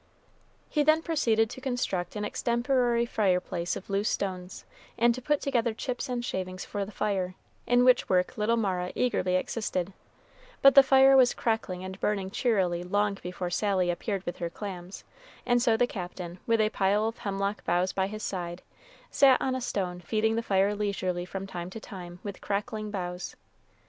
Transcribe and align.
He 0.67 0.81
then 0.81 1.03
proceeded 1.03 1.47
to 1.51 1.61
construct 1.61 2.15
an 2.15 2.25
extemporary 2.25 3.05
fireplace 3.05 3.75
of 3.75 3.87
loose 3.87 4.09
stones, 4.09 4.65
and 4.97 5.13
to 5.13 5.21
put 5.21 5.41
together 5.41 5.75
chips 5.75 6.09
and 6.09 6.25
shavings 6.25 6.65
for 6.65 6.85
the 6.85 6.91
fire, 6.91 7.35
in 7.67 7.85
which 7.85 8.09
work 8.09 8.35
little 8.35 8.57
Mara 8.57 8.91
eagerly 8.95 9.35
assisted; 9.35 9.93
but 10.63 10.73
the 10.73 10.81
fire 10.81 11.15
was 11.15 11.35
crackling 11.35 11.83
and 11.83 11.99
burning 11.99 12.31
cheerily 12.31 12.81
long 12.81 13.19
before 13.21 13.51
Sally 13.51 13.91
appeared 13.91 14.25
with 14.25 14.37
her 14.39 14.49
clams, 14.49 15.03
and 15.45 15.61
so 15.61 15.77
the 15.77 15.85
Captain, 15.85 16.39
with 16.47 16.61
a 16.61 16.71
pile 16.71 17.07
of 17.07 17.19
hemlock 17.19 17.63
boughs 17.63 17.93
by 17.93 18.07
his 18.07 18.23
side, 18.23 18.63
sat 19.11 19.39
on 19.39 19.53
a 19.53 19.61
stone 19.61 19.99
feeding 19.99 20.35
the 20.35 20.41
fire 20.41 20.73
leisurely 20.73 21.25
from 21.25 21.45
time 21.45 21.69
to 21.69 21.79
time 21.79 22.17
with 22.23 22.41
crackling 22.41 22.89
boughs. 22.89 23.35